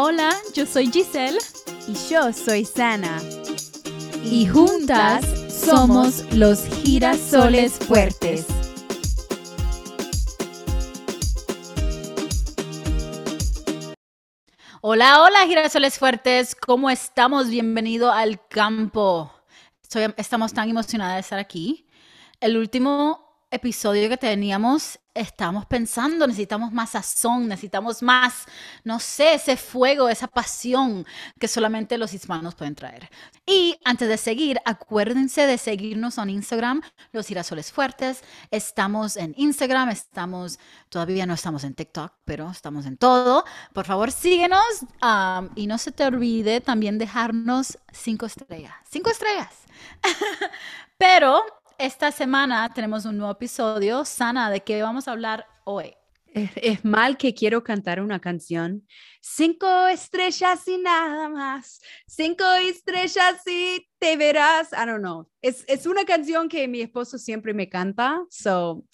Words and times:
Hola, 0.00 0.32
yo 0.54 0.64
soy 0.64 0.92
Giselle. 0.92 1.40
Y 1.88 1.94
yo 2.08 2.32
soy 2.32 2.64
Sana. 2.64 3.20
Y 4.22 4.46
juntas 4.46 5.24
somos 5.52 6.22
los 6.32 6.64
girasoles 6.66 7.72
fuertes. 7.80 8.46
Hola, 14.82 15.20
hola 15.20 15.44
girasoles 15.48 15.98
fuertes, 15.98 16.54
¿cómo 16.54 16.90
estamos? 16.90 17.48
Bienvenido 17.48 18.12
al 18.12 18.40
campo. 18.46 19.32
estamos 20.16 20.52
tan 20.52 20.70
emocionadas 20.70 21.16
de 21.16 21.20
estar 21.22 21.38
aquí. 21.40 21.88
El 22.38 22.56
último 22.56 23.27
episodio 23.50 24.08
que 24.08 24.16
teníamos, 24.16 24.98
estamos 25.14 25.64
pensando, 25.66 26.26
necesitamos 26.26 26.72
más 26.72 26.90
sazón, 26.90 27.48
necesitamos 27.48 28.02
más, 28.02 28.44
no 28.84 29.00
sé, 29.00 29.34
ese 29.34 29.56
fuego, 29.56 30.08
esa 30.08 30.28
pasión 30.28 31.06
que 31.40 31.48
solamente 31.48 31.96
los 31.96 32.12
hispanos 32.12 32.54
pueden 32.54 32.74
traer. 32.74 33.10
Y 33.46 33.78
antes 33.84 34.08
de 34.08 34.18
seguir, 34.18 34.58
acuérdense 34.64 35.46
de 35.46 35.56
seguirnos 35.56 36.18
en 36.18 36.30
Instagram, 36.30 36.82
Los 37.12 37.26
Girasoles 37.26 37.72
Fuertes. 37.72 38.22
Estamos 38.50 39.16
en 39.16 39.34
Instagram, 39.36 39.88
estamos, 39.88 40.58
todavía 40.90 41.24
no 41.24 41.34
estamos 41.34 41.64
en 41.64 41.74
TikTok, 41.74 42.12
pero 42.24 42.50
estamos 42.50 42.84
en 42.86 42.98
todo. 42.98 43.44
Por 43.72 43.86
favor, 43.86 44.12
síguenos 44.12 44.62
y 45.54 45.66
no 45.66 45.78
se 45.78 45.90
te 45.92 46.04
olvide 46.04 46.60
también 46.60 46.98
dejarnos 46.98 47.78
cinco 47.92 48.26
estrellas. 48.26 48.74
Cinco 48.90 49.10
estrellas. 49.10 49.54
pero 50.98 51.42
esta 51.78 52.10
semana 52.10 52.68
tenemos 52.74 53.04
un 53.04 53.16
nuevo 53.16 53.32
episodio. 53.32 54.04
Sana, 54.04 54.50
¿de 54.50 54.60
qué 54.60 54.82
vamos 54.82 55.06
a 55.06 55.12
hablar 55.12 55.46
hoy? 55.64 55.94
Es, 56.34 56.84
mal 56.84 57.16
que 57.16 57.32
quiero 57.32 57.64
cantar 57.64 58.00
una 58.00 58.20
canción. 58.20 58.86
Cinco 59.20 59.86
estrellas 59.86 60.66
y 60.68 60.76
nada 60.78 61.28
más. 61.28 61.80
Cinco 62.06 62.44
estrellas 62.60 63.40
y 63.46 63.88
te 63.98 64.16
verás. 64.16 64.72
I 64.72 64.86
don't 64.86 64.98
know. 64.98 65.28
Es, 65.40 65.64
es 65.68 65.86
una 65.86 66.04
canción 66.04 66.48
que 66.48 66.68
mi 66.68 66.80
esposo 66.80 67.16
siempre 67.16 67.54
me 67.54 67.68
canta. 67.68 68.24
So, 68.28 68.84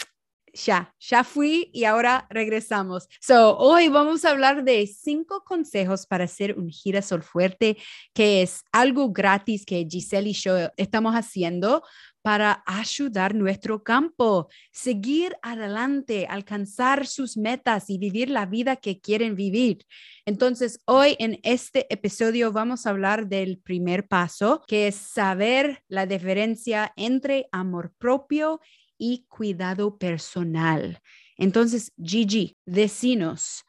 ya, 0.55 0.95
ya 1.01 1.25
fui 1.25 1.71
y 1.73 1.85
ahora 1.85 2.27
regresamos. 2.31 3.09
So, 3.21 3.57
hoy 3.59 3.89
vamos 3.89 4.25
a 4.25 4.31
hablar 4.31 4.63
de 4.63 4.87
cinco 4.87 5.43
consejos 5.45 6.07
para 6.07 6.25
hacer 6.25 6.57
un 6.57 6.71
girasol 6.71 7.23
fuerte, 7.23 7.77
que 8.13 8.43
es 8.43 8.63
algo 8.73 9.11
gratis 9.11 9.67
que 9.67 9.87
Giselle 9.91 10.31
y 10.31 10.35
yo 10.35 10.57
estamos 10.77 11.15
haciendo 11.15 11.83
para 12.25 12.63
ayudar 12.65 13.35
nuestro 13.35 13.85
campo, 13.85 14.49
seguir 14.73 15.37
adelante, 15.43 16.27
alcanzar 16.27 17.07
sus 17.07 17.37
metas 17.37 17.91
y 17.91 17.99
vivir 17.99 18.31
la 18.31 18.47
vida 18.47 18.77
que 18.77 18.99
quieren 18.99 19.37
vivir. 19.37 19.85
Entonces, 20.25 20.81
hoy 20.87 21.17
en 21.19 21.39
este 21.43 21.87
episodio 21.93 22.51
vamos 22.51 22.87
a 22.87 22.91
hablar 22.91 23.29
del 23.29 23.59
primer 23.59 24.09
paso, 24.09 24.65
que 24.67 24.89
es 24.89 24.95
saber 24.95 25.83
la 25.87 26.07
diferencia 26.07 26.95
entre 26.97 27.47
amor 27.53 27.93
propio 27.99 28.63
y 28.97 29.27
cuidado 29.29 29.99
personal. 29.99 31.01
Entonces, 31.37 31.93
Gigi, 32.03 32.57
decinos, 32.65 33.65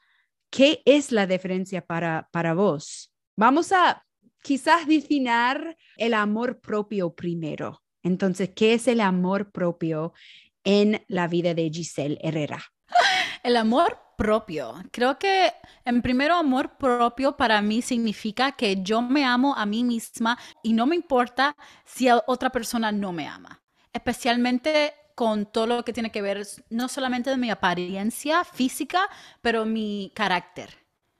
¿qué 0.49 0.81
es 0.85 1.11
la 1.11 1.27
diferencia 1.27 1.85
para, 1.85 2.29
para 2.31 2.53
vos? 2.53 3.11
Vamos 3.35 3.73
a 3.73 4.01
quizás 4.41 4.87
definir 4.87 5.75
el 5.97 6.13
amor 6.13 6.61
propio 6.61 7.13
primero. 7.13 7.81
Entonces, 8.05 8.51
¿qué 8.55 8.75
es 8.75 8.87
el 8.87 9.01
amor 9.01 9.51
propio 9.51 10.13
en 10.63 11.03
la 11.07 11.27
vida 11.27 11.55
de 11.55 11.71
Giselle 11.73 12.19
Herrera? 12.21 12.63
El 13.43 13.57
amor 13.57 13.99
propio. 14.15 14.75
Creo 14.91 15.17
que 15.17 15.51
en 15.83 16.01
primero 16.03 16.35
amor 16.35 16.77
propio 16.77 17.35
para 17.35 17.61
mí 17.61 17.81
significa 17.81 18.51
que 18.51 18.81
yo 18.83 19.01
me 19.01 19.25
amo 19.25 19.55
a 19.55 19.65
mí 19.65 19.83
misma 19.83 20.37
y 20.63 20.73
no 20.73 20.85
me 20.85 20.95
importa 20.95 21.55
si 21.83 22.07
otra 22.27 22.51
persona 22.51 22.91
no 22.91 23.11
me 23.11 23.27
ama. 23.27 23.63
Especialmente 23.91 24.93
con 25.15 25.45
todo 25.47 25.67
lo 25.67 25.83
que 25.83 25.93
tiene 25.93 26.11
que 26.11 26.21
ver 26.21 26.45
no 26.69 26.87
solamente 26.87 27.31
de 27.31 27.37
mi 27.37 27.49
apariencia 27.49 28.43
física, 28.43 29.09
pero 29.41 29.65
mi 29.65 30.11
carácter, 30.13 30.69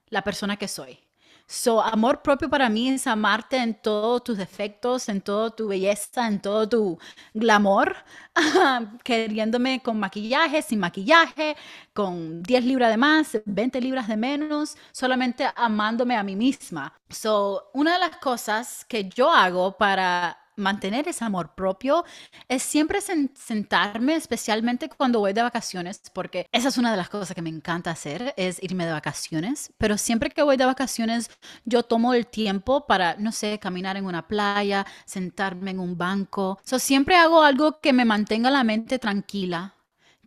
la 0.10 0.24
persona 0.24 0.58
que 0.58 0.68
soy. 0.68 1.05
So, 1.48 1.80
amor 1.82 2.24
propio 2.24 2.50
para 2.50 2.70
mí 2.70 2.90
es 2.90 3.06
amarte 3.06 3.58
en 3.58 3.76
todos 3.80 4.24
tus 4.24 4.38
defectos, 4.38 5.10
en 5.10 5.22
toda 5.22 5.52
tu 5.56 5.68
belleza, 5.68 6.28
en 6.28 6.42
todo 6.42 6.68
tu 6.68 7.00
glamour, 7.36 7.96
queriéndome 9.04 9.82
con 9.84 10.00
maquillaje, 10.00 10.64
sin 10.64 10.80
maquillaje, 10.80 11.56
con 11.94 12.42
10 12.42 12.66
libras 12.66 12.90
de 12.90 12.98
más, 12.98 13.38
20 13.46 13.80
libras 13.80 14.08
de 14.08 14.18
menos, 14.18 14.76
solamente 14.92 15.48
amándome 15.56 16.16
a 16.18 16.24
mí 16.24 16.36
misma. 16.36 16.92
So, 17.10 17.70
una 17.76 17.94
de 17.94 18.00
las 18.00 18.18
cosas 18.18 18.84
que 18.86 19.08
yo 19.08 19.32
hago 19.32 19.78
para 19.78 20.38
mantener 20.56 21.08
ese 21.08 21.24
amor 21.26 21.56
propio 21.56 22.06
es 22.48 22.64
siempre 22.64 23.00
sentarme, 23.02 24.16
especialmente 24.16 24.90
cuando 24.90 25.20
voy 25.20 25.34
de 25.34 25.42
vacaciones, 25.42 26.02
porque 26.14 26.48
esa 26.52 26.70
es 26.70 26.78
una 26.78 26.92
de 26.92 26.98
las 26.98 27.10
cosas 27.10 27.34
que 27.36 27.42
me 27.42 27.50
encanta 27.50 27.92
hacer, 27.92 28.34
es 28.38 28.62
irme 28.62 28.86
de 28.86 28.92
vacaciones, 28.92 29.72
pero 29.78 29.98
siempre 29.98 30.30
que 30.30 30.44
voy 30.44 30.58
de 30.58 30.66
vacaciones 30.66 31.30
yo 31.66 31.84
tomo 31.84 32.14
el 32.14 32.28
tiempo 32.28 32.86
para, 32.88 33.16
no 33.18 33.32
sé, 33.32 33.60
caminar 33.60 33.98
en 33.98 34.06
una 34.06 34.28
playa, 34.28 34.86
sentarme 35.06 35.72
en 35.72 35.80
un 35.80 35.98
banco. 35.98 36.60
So, 36.64 36.80
siempre 36.80 37.16
hago 37.16 37.44
algo 37.44 37.80
que 37.80 37.94
me 37.94 38.06
mantenga 38.06 38.50
la 38.50 38.64
mente 38.64 39.00
tranquila, 39.00 39.76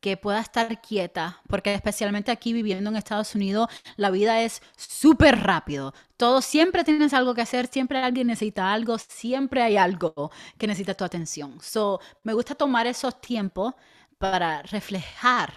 que 0.01 0.17
pueda 0.17 0.41
estar 0.41 0.81
quieta, 0.81 1.41
porque 1.49 1.75
especialmente 1.75 2.31
aquí 2.31 2.53
viviendo 2.53 2.91
en 2.91 2.97
Estados 2.97 3.35
Unidos, 3.35 3.69
la 3.97 4.11
vida 4.11 4.43
es 4.43 4.63
súper 4.77 5.41
rápido. 5.41 5.95
Todo 6.17 6.41
siempre 6.43 6.85
tienes 6.85 7.15
algo 7.15 7.35
que 7.35 7.43
hacer, 7.43 7.67
siempre 7.69 7.99
alguien 7.99 8.27
necesita 8.29 8.73
algo, 8.73 8.99
siempre 8.99 9.63
hay 9.63 9.77
algo 9.77 10.31
que 10.59 10.67
necesita 10.67 10.95
tu 10.95 11.05
atención. 11.05 11.59
So, 11.61 12.01
me 12.25 12.33
gusta 12.35 12.55
tomar 12.55 12.87
esos 12.87 13.21
tiempos 13.21 13.75
para 14.19 14.63
reflejar 14.63 15.53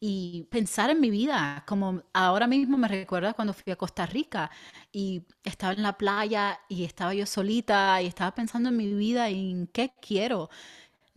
y 0.00 0.44
pensar 0.50 0.90
en 0.90 1.00
mi 1.00 1.10
vida, 1.10 1.64
como 1.66 2.02
ahora 2.12 2.46
mismo 2.46 2.78
me 2.78 2.86
recuerda 2.88 3.34
cuando 3.34 3.52
fui 3.52 3.72
a 3.72 3.76
Costa 3.76 4.06
Rica 4.06 4.50
y 4.92 5.24
estaba 5.44 5.72
en 5.72 5.82
la 5.82 5.98
playa 5.98 6.60
y 6.68 6.84
estaba 6.84 7.14
yo 7.14 7.26
solita 7.26 8.00
y 8.00 8.06
estaba 8.06 8.32
pensando 8.34 8.68
en 8.68 8.76
mi 8.76 8.92
vida 8.94 9.28
y 9.30 9.50
en 9.50 9.66
qué 9.66 9.92
quiero 10.00 10.50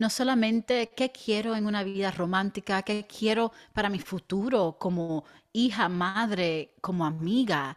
no 0.02 0.10
solamente 0.10 0.90
qué 0.96 1.12
quiero 1.12 1.54
en 1.54 1.64
una 1.64 1.84
vida 1.84 2.10
romántica, 2.10 2.82
qué 2.82 3.06
quiero 3.06 3.52
para 3.72 3.88
mi 3.88 4.00
futuro 4.00 4.76
como 4.76 5.24
hija, 5.52 5.88
madre, 5.88 6.74
como 6.80 7.06
amiga, 7.06 7.76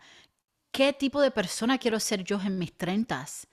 qué 0.71 0.91
tipo 0.91 1.21
de 1.21 1.29
persona 1.29 1.77
quiero 1.77 1.99
ser 1.99 2.23
yo 2.23 2.41
en 2.41 2.57
mis 2.57 2.75
treintas 2.75 3.47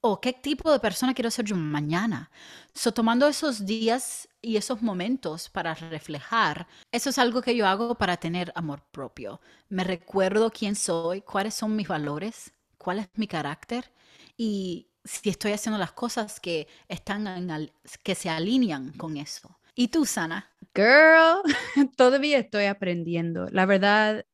o 0.00 0.22
qué 0.22 0.32
tipo 0.32 0.72
de 0.72 0.80
persona 0.80 1.12
quiero 1.12 1.30
ser 1.30 1.44
yo 1.44 1.54
mañana. 1.54 2.30
So, 2.72 2.94
tomando 2.94 3.28
esos 3.28 3.66
días 3.66 4.26
y 4.40 4.56
esos 4.56 4.80
momentos 4.80 5.50
para 5.50 5.74
reflejar, 5.74 6.66
eso 6.92 7.10
es 7.10 7.18
algo 7.18 7.42
que 7.42 7.54
yo 7.54 7.66
hago 7.66 7.94
para 7.96 8.16
tener 8.16 8.52
amor 8.54 8.82
propio. 8.90 9.42
Me 9.68 9.84
recuerdo 9.84 10.50
quién 10.50 10.76
soy, 10.76 11.20
cuáles 11.20 11.52
son 11.54 11.76
mis 11.76 11.88
valores, 11.88 12.54
cuál 12.78 13.00
es 13.00 13.08
mi 13.16 13.26
carácter 13.26 13.92
y 14.38 14.88
si 15.04 15.30
estoy 15.30 15.52
haciendo 15.52 15.78
las 15.78 15.92
cosas 15.92 16.40
que 16.40 16.66
están 16.88 17.26
en 17.26 17.70
que 18.02 18.14
se 18.14 18.30
alinean 18.30 18.92
con 18.92 19.16
eso. 19.16 19.58
¿Y 19.74 19.88
tú, 19.88 20.06
Sana? 20.06 20.50
Girl, 20.74 21.42
todavía 21.96 22.38
estoy 22.38 22.64
aprendiendo. 22.64 23.48
La 23.50 23.66
verdad, 23.66 24.24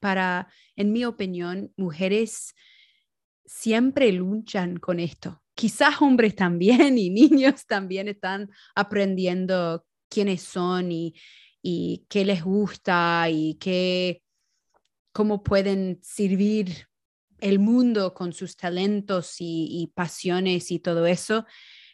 para, 0.00 0.48
en 0.74 0.92
mi 0.92 1.04
opinión, 1.04 1.72
mujeres 1.76 2.54
siempre 3.44 4.10
luchan 4.12 4.78
con 4.78 5.00
esto. 5.00 5.42
Quizás 5.54 6.00
hombres 6.00 6.34
también 6.34 6.98
y 6.98 7.10
niños 7.10 7.64
también 7.66 8.08
están 8.08 8.50
aprendiendo 8.74 9.84
quiénes 10.08 10.42
son 10.42 10.92
y, 10.92 11.14
y 11.62 12.06
qué 12.08 12.24
les 12.24 12.42
gusta 12.42 13.28
y 13.28 13.54
qué, 13.54 14.22
cómo 15.12 15.42
pueden 15.42 15.98
servir 16.02 16.88
el 17.40 17.58
mundo 17.58 18.14
con 18.14 18.32
sus 18.32 18.56
talentos 18.56 19.36
y, 19.38 19.92
pasiones 19.94 20.70
y 20.70 20.78
todo 20.78 21.06
eso. 21.06 21.46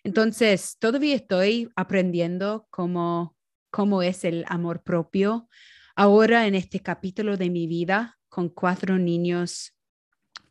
Entonces, 0.04 0.76
todavía 0.78 1.14
estoy 1.14 1.70
aprendiendo 1.76 2.66
cómo, 2.70 3.36
cómo 3.70 4.02
es 4.02 4.24
el 4.24 4.44
amor 4.48 4.82
propio. 4.82 5.48
Ahora, 5.94 6.46
en 6.46 6.54
este 6.54 6.80
capítulo 6.80 7.36
de 7.36 7.50
mi 7.50 7.66
vida, 7.66 8.18
con 8.28 8.48
cuatro 8.48 8.98
niños, 8.98 9.74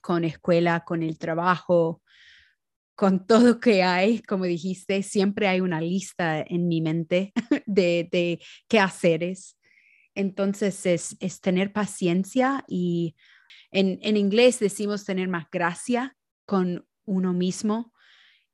con 0.01 0.23
escuela, 0.23 0.81
con 0.85 1.03
el 1.03 1.17
trabajo, 1.17 2.01
con 2.95 3.25
todo 3.25 3.59
que 3.59 3.83
hay, 3.83 4.21
como 4.21 4.45
dijiste, 4.45 5.01
siempre 5.03 5.47
hay 5.47 5.61
una 5.61 5.81
lista 5.81 6.41
en 6.41 6.67
mi 6.67 6.81
mente 6.81 7.33
de, 7.65 8.07
de 8.11 8.39
qué 8.67 8.79
haceres. 8.79 9.57
Entonces, 10.13 10.85
es, 10.85 11.15
es 11.19 11.41
tener 11.41 11.73
paciencia 11.73 12.63
y 12.67 13.15
en, 13.71 14.17
inglés 14.17 14.59
decimos 14.59 15.05
tener 15.05 15.27
más 15.27 15.45
gracia 15.51 16.15
con 16.45 16.85
uno 17.05 17.33
mismo 17.33 17.93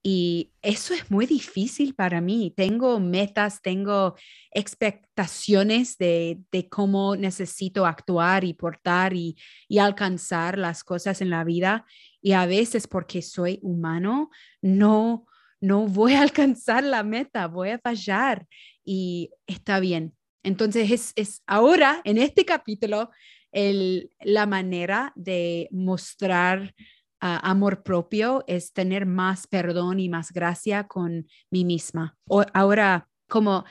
Y 0.03 0.53
eso 0.61 0.93
es 0.93 1.11
muy 1.11 1.25
difícil 1.25 1.93
para 1.93 2.21
mí. 2.21 2.53
Tengo 2.55 2.99
metas, 2.99 3.61
tengo 3.61 4.15
expectaciones 4.51 5.97
de, 5.97 6.39
cómo 6.69 7.15
necesito 7.15 7.85
actuar 7.85 8.43
y 8.43 8.53
portar 8.53 9.13
y, 9.13 9.35
y, 9.67 9.79
alcanzar 9.79 10.57
las 10.57 10.83
cosas 10.83 11.21
en 11.21 11.29
la 11.29 11.43
vida. 11.43 11.85
Y 12.21 12.33
a 12.33 12.45
veces 12.45 12.87
porque 12.87 13.21
soy 13.21 13.59
humano, 13.61 14.29
no, 14.61 15.25
no 15.59 15.87
voy 15.87 16.13
a 16.13 16.21
alcanzar 16.27 16.83
la 16.83 17.03
meta, 17.03 17.47
voy 17.47 17.69
a 17.71 17.79
fallar. 17.79 18.47
Y 18.85 19.31
está 19.47 19.79
bien. 19.79 20.13
Entonces 20.43 20.91
es, 20.91 21.13
es 21.15 21.43
ahora, 21.45 22.01
en 22.05 22.17
este 22.17 22.45
capítulo, 22.45 23.11
el, 23.51 24.11
la 24.19 24.45
manera 24.45 25.13
de 25.15 25.67
mostrar 25.71 26.73
amor 27.19 27.83
propio 27.83 28.43
es 28.47 28.73
tener 28.73 29.05
más 29.05 29.47
perdón 29.47 29.99
y 29.99 30.09
más 30.09 30.31
gracia 30.31 30.87
con 30.87 31.27
mí 31.49 31.65
misma. 31.65 32.15
O, 32.27 32.43
ahora, 32.53 33.09
como 33.27 33.65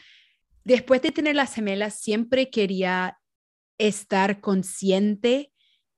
después 0.65 1.03
de 1.03 1.13
tener 1.13 1.37
las 1.37 1.55
gemelas, 1.55 2.01
siempre 2.01 2.51
quería 2.51 3.19
estar 3.79 4.41
consciente 4.41 5.53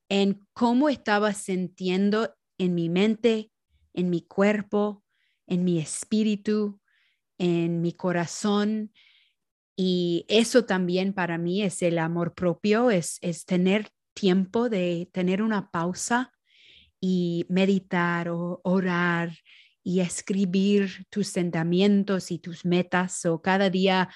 en 0.08 0.46
cómo 0.52 0.88
estaba 0.88 1.32
sintiendo 1.32 2.34
en 2.58 2.74
mi 2.74 2.88
mente, 2.88 3.50
en 3.94 4.10
mi 4.10 4.22
cuerpo, 4.22 5.04
en 5.46 5.64
mi 5.64 5.78
espíritu, 5.78 6.80
en 7.38 7.80
mi 7.80 7.92
corazón. 7.92 8.92
Y 9.80 10.24
eso 10.26 10.64
también 10.64 11.12
para 11.12 11.38
mí 11.38 11.62
es 11.62 11.82
el 11.82 12.00
amor 12.00 12.34
propio, 12.34 12.90
es, 12.90 13.18
es 13.20 13.44
tener 13.44 13.88
tiempo 14.12 14.68
de 14.68 15.08
tener 15.12 15.40
una 15.40 15.70
pausa 15.70 16.32
y 17.00 17.46
meditar 17.48 18.28
o 18.28 18.60
orar 18.64 19.38
y 19.84 20.00
escribir 20.00 21.06
tus 21.10 21.28
sentimientos 21.28 22.32
y 22.32 22.40
tus 22.40 22.64
metas 22.64 23.24
o 23.24 23.40
cada 23.40 23.70
día 23.70 24.08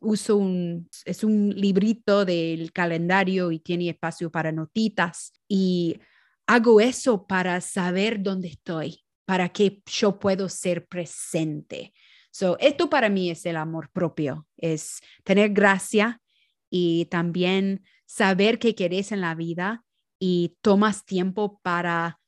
uso 0.00 0.36
un, 0.36 0.86
es 1.06 1.24
un 1.24 1.48
librito 1.48 2.26
del 2.26 2.70
calendario 2.72 3.50
y 3.52 3.60
tiene 3.60 3.88
espacio 3.88 4.30
para 4.30 4.52
notitas 4.52 5.32
y 5.48 5.98
hago 6.46 6.78
eso 6.78 7.26
para 7.26 7.62
saber 7.62 8.22
dónde 8.22 8.48
estoy, 8.48 9.02
para 9.24 9.48
que 9.48 9.82
yo 9.86 10.18
puedo 10.18 10.50
ser 10.50 10.86
presente. 10.86 11.94
So, 12.38 12.58
esto 12.60 12.90
para 12.90 13.08
mí 13.08 13.30
es 13.30 13.46
el 13.46 13.56
amor 13.56 13.88
propio, 13.88 14.46
es 14.58 15.00
tener 15.24 15.54
gracia 15.54 16.20
y 16.68 17.06
también 17.06 17.82
saber 18.04 18.58
qué 18.58 18.74
querés 18.74 19.10
en 19.10 19.22
la 19.22 19.34
vida 19.34 19.86
y 20.18 20.58
tomas 20.60 21.06
tiempo 21.06 21.58
para 21.62 22.20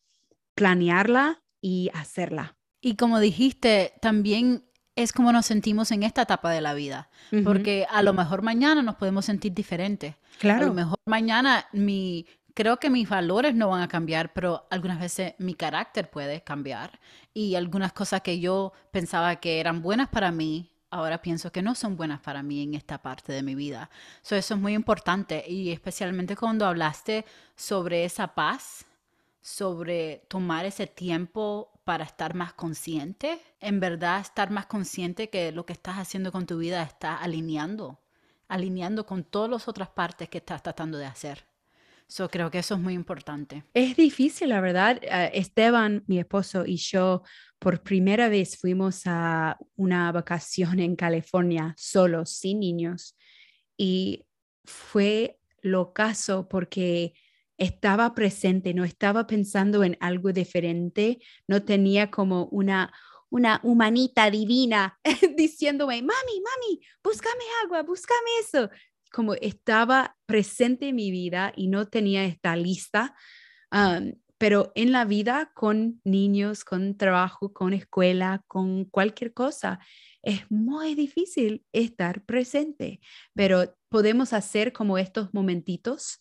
planearla 0.55 1.43
y 1.61 1.91
hacerla. 1.93 2.57
Y 2.81 2.97
como 2.97 3.21
dijiste, 3.21 3.93
también 4.01 4.65
es 4.97 5.13
como 5.13 5.31
nos 5.31 5.45
sentimos 5.45 5.91
en 5.91 6.03
esta 6.03 6.23
etapa 6.23 6.51
de 6.53 6.63
la 6.63 6.73
vida, 6.73 7.11
porque 7.45 7.87
a 7.91 8.03
lo 8.03 8.15
mejor 8.15 8.41
mañana 8.41 8.83
nos 8.83 8.95
podemos 8.95 9.27
sentir 9.27 9.53
diferentes. 9.53 10.15
Claro. 10.39 10.65
A 10.65 10.69
lo 10.69 10.75
mejor 10.75 10.99
mañana 11.05 11.67
mi 11.75 12.25
creo 12.59 12.79
que 12.79 12.91
mis 12.91 13.09
valores 13.09 13.55
no 13.55 13.69
van 13.69 13.83
a 13.83 13.87
cambiar, 13.87 14.33
pero 14.33 14.67
algunas 14.69 14.99
veces 14.99 15.35
mi 15.39 15.55
carácter 15.55 16.11
puede 16.11 16.43
cambiar 16.43 16.99
y 17.33 17.55
algunas 17.55 17.93
cosas 17.93 18.23
que 18.23 18.41
yo 18.41 18.73
pensaba 18.91 19.37
que 19.37 19.61
eran 19.61 19.81
buenas 19.81 20.09
para 20.09 20.33
mí, 20.33 20.73
ahora 20.91 21.23
pienso 21.23 21.53
que 21.53 21.63
no 21.63 21.77
son 21.77 21.97
buenas 21.97 22.19
para 22.19 22.43
mí 22.43 22.65
en 22.65 22.75
esta 22.75 23.01
parte 23.01 23.33
de 23.33 23.45
mi 23.45 23.55
vida. 23.55 23.91
eso 24.23 24.35
es 24.35 24.57
muy 24.57 24.75
importante 24.75 25.45
y 25.49 25.71
especialmente 25.71 26.35
cuando 26.35 26.67
hablaste 26.67 27.25
sobre 27.55 28.05
esa 28.05 28.35
paz 28.35 28.87
sobre 29.41 30.25
tomar 30.27 30.67
ese 30.67 30.89
tiempo 30.89 31.71
para 31.85 32.03
estar 32.03 32.35
más 32.35 32.55
consciente, 32.55 33.41
en 33.61 33.79
verdad 33.79 34.21
estar 34.21 34.51
más 34.51 34.67
consciente 34.67 35.31
que 35.31 35.53
lo 35.53 35.65
que 35.65 35.75
estás 35.75 35.99
haciendo 35.99 36.33
con 36.33 36.45
tu 36.45 36.59
vida 36.59 36.83
está 36.83 37.19
alineando, 37.19 38.01
alineando 38.49 39.07
con 39.07 39.23
todas 39.23 39.49
las 39.49 39.69
otras 39.69 39.91
partes 39.91 40.29
que 40.29 40.39
estás 40.39 40.61
tratando 40.61 40.99
de 40.99 41.07
hacer. 41.07 41.48
Yo 42.09 42.29
creo 42.31 42.51
que 42.51 42.59
eso 42.59 42.75
es 42.75 42.81
muy 42.81 42.95
importante. 42.95 43.65
Es 43.75 43.97
difícil, 43.97 44.49
la 44.49 44.61
verdad. 44.61 44.99
Eh, 45.03 45.31
Esteban, 45.35 46.05
mi 46.07 46.19
esposo 46.19 46.65
y 46.65 46.77
yo, 46.77 47.23
por 47.59 47.83
primera 47.83 48.29
vez 48.29 48.57
fuimos 48.57 49.03
a 49.05 49.59
una 49.77 50.11
vacación 50.13 50.81
en 50.81 50.97
California 50.97 51.75
solos, 51.77 52.31
sin 52.31 52.61
niños. 52.61 53.17
Y 53.77 54.27
fue 54.65 55.39
lo 55.61 55.93
caso 55.93 56.49
porque 56.49 57.13
estaba 57.59 58.15
presente, 58.15 58.73
no 58.73 58.85
estaba 58.85 59.27
pensando 59.27 59.83
en 59.85 59.99
algo 60.01 60.33
diferente, 60.33 61.19
no 61.47 61.65
tenía 61.65 62.11
como 62.11 62.47
una, 62.47 62.93
una 63.31 63.61
humanita 63.65 64.31
divina 64.31 64.99
diciéndome, 65.37 66.01
mami, 66.01 66.41
mami, 66.41 66.81
búscame 67.03 67.45
agua, 67.65 67.83
búscame 67.83 68.31
eso. 68.41 68.71
Como 69.13 69.35
estaba 69.35 70.17
presente 70.27 70.89
en 70.89 70.97
mi 70.97 71.11
vida 71.11 71.53
y 71.57 71.69
no 71.69 71.87
tenía 71.87 72.25
esta 72.25 72.57
lista, 72.57 73.15
pero 74.39 74.73
en 74.75 74.93
la 74.93 75.05
vida 75.05 75.51
con 75.55 76.01
niños, 76.05 76.65
con 76.65 76.97
trabajo, 76.97 77.53
con 77.53 77.73
escuela, 77.73 78.43
con 78.47 78.85
cualquier 78.85 79.35
cosa, 79.35 79.81
es 80.23 80.51
muy 80.51 80.95
difícil 80.95 81.65
estar 81.73 82.25
presente, 82.25 83.01
pero 83.35 83.77
podemos 83.89 84.33
hacer 84.33 84.73
como 84.73 84.99
estos 84.99 85.33
momentitos 85.35 86.21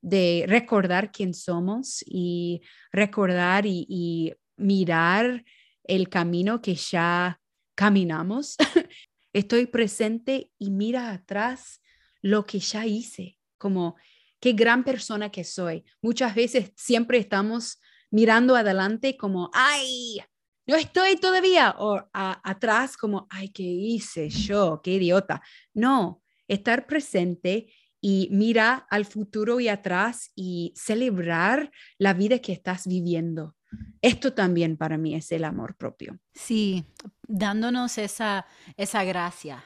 de 0.00 0.44
recordar 0.46 1.12
quién 1.12 1.34
somos 1.34 2.04
y 2.06 2.62
recordar 2.92 3.66
y, 3.66 4.34
mirar 4.60 5.44
el 5.84 6.08
camino 6.08 6.60
que 6.60 6.74
ya 6.74 7.40
caminamos. 7.76 8.56
Estoy 9.32 9.66
presente 9.66 10.50
y 10.58 10.72
mira 10.72 11.12
atrás 11.12 11.80
lo 12.28 12.44
que 12.44 12.58
ya 12.58 12.84
hice, 12.84 13.38
como 13.56 13.96
qué 14.38 14.52
gran 14.52 14.84
persona 14.84 15.30
que 15.30 15.44
soy. 15.44 15.84
Muchas 16.02 16.34
veces 16.34 16.72
siempre 16.76 17.18
estamos 17.18 17.80
mirando 18.10 18.54
adelante 18.54 19.16
como, 19.16 19.50
ay, 19.54 20.20
no 20.66 20.76
estoy 20.76 21.16
todavía, 21.16 21.74
o 21.78 21.98
atrás 22.12 22.98
como, 22.98 23.26
ay, 23.30 23.48
¿qué 23.48 23.62
hice 23.62 24.28
yo? 24.28 24.80
Qué 24.82 24.92
idiota. 24.92 25.42
No, 25.72 26.22
estar 26.46 26.86
presente 26.86 27.72
y 28.00 28.28
mira 28.30 28.86
al 28.90 29.06
futuro 29.06 29.58
y 29.58 29.68
atrás 29.68 30.30
y 30.34 30.74
celebrar 30.76 31.70
la 31.96 32.12
vida 32.12 32.40
que 32.40 32.52
estás 32.52 32.86
viviendo. 32.86 33.56
Esto 34.02 34.34
también 34.34 34.76
para 34.76 34.98
mí 34.98 35.14
es 35.14 35.32
el 35.32 35.44
amor 35.44 35.76
propio. 35.76 36.18
Sí, 36.34 36.84
dándonos 37.26 37.96
esa, 37.96 38.46
esa 38.76 39.02
gracia, 39.04 39.64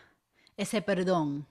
ese 0.56 0.81
perdón, 0.81 1.47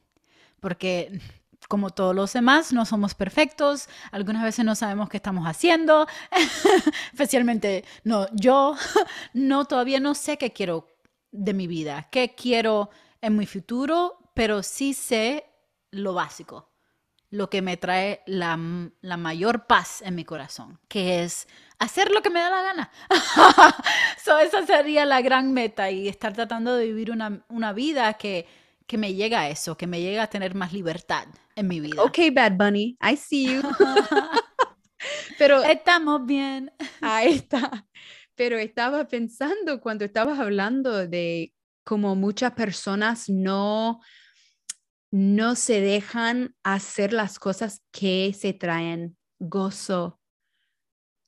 porque 0.62 1.19
como 1.68 1.90
todos 1.90 2.16
los 2.16 2.31
demás, 2.34 2.72
no 2.72 2.86
somos 2.86 3.13
perfectos, 3.16 3.90
algunas 4.12 4.44
veces 4.44 4.63
no 4.66 4.75
sabemos 4.75 5.10
qué 5.10 5.18
estamos 5.18 5.46
haciendo, 5.46 6.08
especialmente 7.12 7.84
no, 8.03 8.27
yo 8.34 8.75
no 9.34 9.65
todavía 9.65 10.00
no 10.00 10.15
sé 10.15 10.38
qué 10.38 10.53
quiero 10.53 10.88
de 11.32 11.53
mi 11.53 11.68
vida, 11.68 12.08
qué 12.12 12.34
quiero 12.36 12.89
en 13.22 13.38
mi 13.38 13.46
futuro, 13.46 14.32
pero 14.34 14.63
sí 14.63 14.94
sé 14.94 15.46
lo 15.91 16.13
básico 16.13 16.72
lo 17.32 17.50
que 17.50 17.62
me 17.62 17.77
trae 17.77 18.22
la, 18.25 18.58
mayor 18.58 19.65
paz 19.65 20.01
en 20.01 20.15
mi 20.15 20.25
corazón, 20.25 20.80
que 20.89 21.24
es 21.24 21.48
hacer 21.80 22.12
lo 22.12 22.22
que 22.22 22.30
me 22.30 22.41
da 22.41 22.50
la 22.50 22.62
gana. 22.62 22.91
so, 24.24 24.38
esa 24.38 24.65
sería 24.65 25.06
la 25.06 25.22
gran 25.22 25.53
meta 25.53 25.89
y 25.89 26.10
estar 26.10 26.34
tratando 26.34 26.75
de 26.75 26.86
vivir 26.86 27.10
una, 27.10 27.74
vida 27.74 28.13
que, 28.15 28.48
que 28.91 28.98
me 28.98 29.13
llega 29.13 29.39
a 29.39 29.50
eso, 29.50 29.77
que 29.77 29.88
me 29.88 30.01
llega 30.01 30.24
a 30.24 30.27
tener 30.27 30.53
más 30.53 30.74
libertad 30.74 31.25
en 31.55 31.65
mi 31.69 31.79
vida. 31.79 32.03
Ok, 32.03 32.17
Bad 32.33 32.57
Bunny, 32.57 32.98
I 33.01 33.15
see 33.15 33.45
you. 33.45 33.62
Pero 35.39 35.63
estamos 35.63 36.25
bien. 36.25 36.69
Ahí 37.00 37.36
está. 37.36 37.88
Pero 38.36 38.57
estaba 38.57 39.07
pensando 39.07 39.79
cuando 39.79 40.03
estabas 40.03 40.39
hablando 40.39 41.07
de 41.07 41.53
cómo 41.86 42.17
muchas 42.17 42.51
personas 42.51 43.29
no 43.29 44.01
no 45.10 45.55
se 45.55 45.79
dejan 45.79 46.53
hacer 46.62 47.13
las 47.13 47.39
cosas 47.39 47.86
que 47.91 48.36
se 48.38 48.51
traen 48.51 49.15
gozo. 49.39 50.19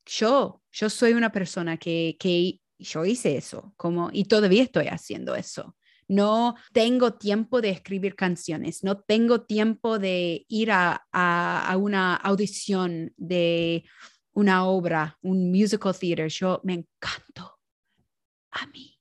Yo, 0.05 0.61
yo 0.69 0.89
soy 0.89 1.13
una 1.13 1.31
persona 1.31 1.77
que, 1.77 2.17
que 2.19 2.59
yo 2.77 3.05
hice 3.05 3.37
eso, 3.37 3.73
como, 3.77 4.09
y 4.11 4.25
todavía 4.25 4.63
estoy 4.63 4.87
haciendo 4.87 5.33
eso. 5.35 5.77
No 6.13 6.55
tengo 6.71 7.13
tiempo 7.13 7.61
de 7.61 7.69
escribir 7.69 8.15
canciones, 8.15 8.83
no 8.83 8.99
tengo 8.99 9.41
tiempo 9.41 9.99
de 9.99 10.45
ir 10.47 10.71
a, 10.71 11.05
a 11.11 11.77
una 11.77 12.15
audición 12.15 13.13
de 13.17 13.83
una 14.33 14.65
obra, 14.65 15.17
un 15.21 15.51
musical 15.51 15.95
theater. 15.97 16.29
Yo 16.29 16.59
me 16.63 16.73
encanto 16.73 17.59
a 18.51 18.67
mí 18.67 18.99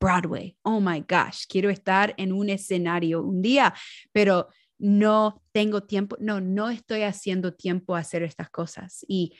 Broadway. 0.00 0.56
Oh 0.62 0.80
my 0.80 1.00
gosh, 1.00 1.44
quiero 1.48 1.70
estar 1.70 2.14
en 2.16 2.32
un 2.32 2.50
escenario 2.50 3.22
un 3.22 3.42
día, 3.42 3.74
pero 4.12 4.48
no 4.78 5.42
tengo 5.52 5.82
tiempo, 5.82 6.16
no, 6.20 6.40
no 6.40 6.68
estoy 6.68 7.02
haciendo 7.02 7.54
tiempo 7.54 7.94
a 7.94 8.00
hacer 8.00 8.22
estas 8.22 8.50
cosas. 8.50 9.04
Y 9.08 9.34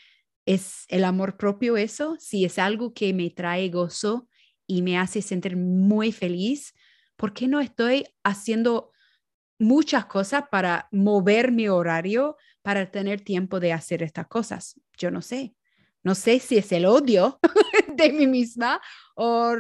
es 0.46 0.84
el 0.88 1.04
amor 1.04 1.36
propio 1.36 1.76
eso, 1.76 2.16
si 2.18 2.44
es 2.44 2.58
algo 2.58 2.94
que 2.94 3.12
me 3.12 3.30
trae 3.30 3.68
gozo 3.68 4.28
y 4.66 4.82
me 4.82 4.98
hace 4.98 5.22
sentir 5.22 5.56
muy 5.56 6.12
feliz, 6.12 6.74
¿por 7.16 7.32
qué 7.32 7.48
no 7.48 7.60
estoy 7.60 8.04
haciendo 8.22 8.92
muchas 9.58 10.06
cosas 10.06 10.44
para 10.50 10.88
mover 10.92 11.52
mi 11.52 11.68
horario 11.68 12.36
para 12.62 12.90
tener 12.90 13.20
tiempo 13.20 13.60
de 13.60 13.72
hacer 13.72 14.02
estas 14.02 14.26
cosas? 14.26 14.80
Yo 14.98 15.10
no 15.10 15.22
sé. 15.22 15.54
No 16.02 16.14
sé 16.14 16.38
si 16.38 16.56
es 16.56 16.70
el 16.72 16.86
odio 16.86 17.40
de 17.96 18.12
mí 18.12 18.26
misma 18.26 18.80
o 19.16 19.56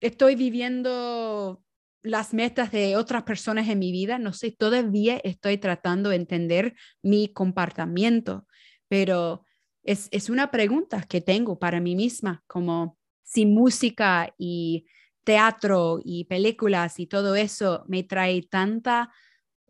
estoy 0.00 0.36
viviendo 0.36 1.62
las 2.02 2.34
metas 2.34 2.70
de 2.70 2.96
otras 2.96 3.22
personas 3.22 3.68
en 3.68 3.78
mi 3.78 3.90
vida, 3.90 4.18
no 4.18 4.34
sé, 4.34 4.52
todavía 4.52 5.18
estoy 5.24 5.56
tratando 5.56 6.10
de 6.10 6.16
entender 6.16 6.74
mi 7.02 7.28
comportamiento, 7.28 8.46
pero 8.88 9.44
es, 9.82 10.08
es 10.10 10.28
una 10.28 10.50
pregunta 10.50 11.02
que 11.08 11.22
tengo 11.22 11.58
para 11.58 11.80
mí 11.80 11.96
misma, 11.96 12.44
como 12.46 12.98
si 13.22 13.46
música 13.46 14.34
y 14.36 14.86
teatro 15.24 16.00
y 16.04 16.24
películas 16.24 17.00
y 17.00 17.06
todo 17.06 17.34
eso 17.34 17.84
me 17.88 18.02
trae 18.02 18.42
tanta, 18.42 19.12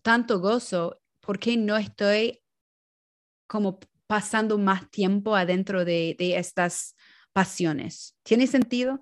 tanto 0.02 0.40
gozo, 0.40 1.00
¿por 1.20 1.38
qué 1.38 1.56
no 1.56 1.76
estoy 1.76 2.42
como 3.46 3.78
pasando 4.06 4.58
más 4.58 4.90
tiempo 4.90 5.36
adentro 5.36 5.84
de, 5.84 6.16
de 6.18 6.36
estas 6.38 6.94
pasiones? 7.32 8.16
¿Tiene 8.22 8.46
sentido? 8.46 9.00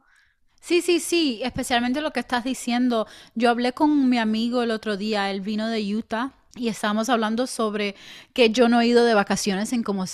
Sí, 0.60 0.80
sí, 0.80 1.00
sí, 1.00 1.40
especialmente 1.42 2.00
lo 2.00 2.12
que 2.12 2.20
estás 2.20 2.44
diciendo. 2.44 3.06
Yo 3.34 3.50
hablé 3.50 3.72
con 3.72 4.08
mi 4.08 4.18
amigo 4.18 4.62
el 4.62 4.70
otro 4.70 4.96
día, 4.96 5.30
él 5.30 5.40
vino 5.40 5.68
de 5.68 5.96
Utah 5.96 6.32
y 6.54 6.68
estábamos 6.68 7.08
hablando 7.08 7.46
sobre 7.46 7.96
que 8.32 8.50
yo 8.50 8.68
no 8.68 8.80
he 8.80 8.86
ido 8.86 9.04
de 9.04 9.14
vacaciones 9.14 9.72
en 9.72 9.82
como 9.82 10.06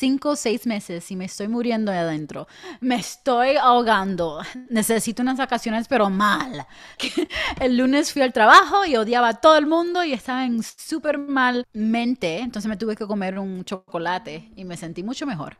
cinco 0.00 0.30
o 0.30 0.36
seis 0.36 0.66
meses 0.66 1.10
y 1.10 1.16
me 1.16 1.26
estoy 1.26 1.46
muriendo 1.46 1.92
de 1.92 1.98
adentro. 1.98 2.48
Me 2.80 2.96
estoy 2.96 3.56
ahogando. 3.56 4.40
Necesito 4.70 5.20
unas 5.20 5.36
vacaciones, 5.36 5.88
pero 5.88 6.08
mal. 6.08 6.66
El 7.60 7.76
lunes 7.76 8.10
fui 8.10 8.22
al 8.22 8.32
trabajo 8.32 8.86
y 8.86 8.96
odiaba 8.96 9.28
a 9.28 9.34
todo 9.34 9.58
el 9.58 9.66
mundo 9.66 10.02
y 10.02 10.14
estaba 10.14 10.46
en 10.46 10.62
súper 10.62 11.18
mal 11.18 11.66
mente. 11.74 12.38
Entonces 12.38 12.68
me 12.68 12.78
tuve 12.78 12.96
que 12.96 13.06
comer 13.06 13.38
un 13.38 13.62
chocolate 13.64 14.50
y 14.56 14.64
me 14.64 14.78
sentí 14.78 15.02
mucho 15.02 15.26
mejor. 15.26 15.58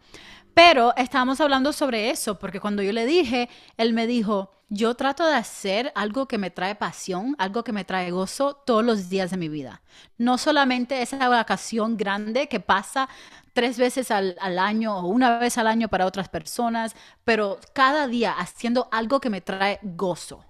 Pero 0.55 0.95
estábamos 0.97 1.41
hablando 1.41 1.73
sobre 1.73 2.11
eso, 2.11 2.39
porque 2.39 2.61
cuando 2.61 2.83
yo 2.83 2.93
le 2.93 3.07
dije, 3.07 3.49
él 3.77 3.93
me 3.93 4.07
dijo, 4.07 4.51
yo 4.69 4.95
trato 4.95 5.27
de 5.27 5.35
hacer 5.35 5.93
algo 5.97 6.29
que 6.29 6.39
me 6.39 6.51
trae 6.51 6.77
pasión, 6.77 7.35
algo 7.39 7.65
que 7.65 7.73
me 7.73 7.85
trae 7.85 8.13
gozo 8.13 8.55
todos 8.55 8.85
los 8.85 9.09
días 9.09 9.33
de 9.33 9.37
mi 9.37 9.49
vida. 9.49 9.83
No 10.17 10.39
solamente 10.39 11.03
esa 11.03 11.29
vacación 11.29 11.97
grande 11.97 12.49
que 12.49 12.61
pasa 12.61 13.09
tres 13.53 13.79
veces 13.79 14.13
al, 14.13 14.37
año 14.61 14.97
o 14.97 15.09
una 15.09 15.39
vez 15.39 15.59
al 15.59 15.67
año 15.67 15.89
para 15.89 16.07
otras 16.07 16.29
personas, 16.29 16.95
pero 17.25 17.59
cada 17.73 18.07
día 18.07 18.33
haciendo 18.33 18.89
algo 18.93 19.21
que 19.21 19.29
me 19.29 19.41
trae 19.41 19.81
gozo. 19.83 20.45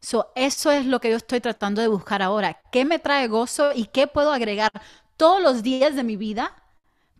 So, 0.00 0.30
eso 0.34 0.70
es 0.70 0.84
lo 0.84 1.00
que 1.00 1.10
yo 1.10 1.16
estoy 1.16 1.40
tratando 1.40 1.80
de 1.80 1.88
buscar 1.88 2.20
ahora. 2.20 2.60
¿Qué 2.70 2.84
me 2.84 2.98
trae 2.98 3.26
gozo 3.26 3.72
y 3.74 3.86
qué 3.86 4.06
puedo 4.06 4.32
agregar 4.32 4.70
todos 5.16 5.42
los 5.42 5.62
días 5.62 5.96
de 5.96 6.04
mi 6.04 6.16
vida 6.16 6.54